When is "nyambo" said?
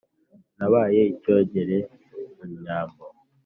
2.61-3.05